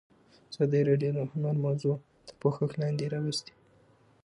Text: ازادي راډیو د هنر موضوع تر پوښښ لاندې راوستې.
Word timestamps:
ازادي 0.51 0.81
راډیو 0.89 1.11
د 1.15 1.19
هنر 1.31 1.55
موضوع 1.65 1.95
تر 2.27 2.33
پوښښ 2.41 2.71
لاندې 2.81 3.05
راوستې. 3.13 3.53